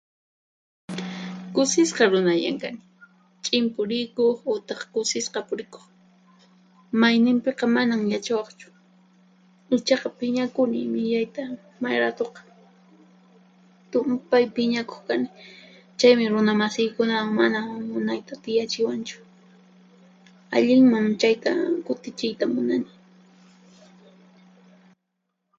Kusisqa 1.53 2.03
runallan 2.11 2.57
kani, 2.63 2.79
ch'in 3.45 3.65
purikuq 3.73 4.37
utaq 4.55 4.81
kusisqa 4.93 5.39
purikuq. 5.47 5.85
Mayninpiqa 7.01 7.65
manan 7.77 8.01
yachawaqchu. 8.13 8.67
Ichaqa 9.77 10.09
phiñakuni 10.17 10.79
millayta 10.95 11.43
mayratuqa. 11.83 12.41
Tumpay 13.91 14.43
phiñakuq 14.55 15.01
kani, 15.09 15.27
chaymi 15.99 16.25
runamasiykunawan 16.33 17.31
mana 17.39 17.59
munayta 17.91 18.33
tiyachiwanchu. 18.43 19.17
Allinman 20.55 21.05
chayta 21.21 21.51
kutichiyta 21.85 22.45
munani. 22.53 22.89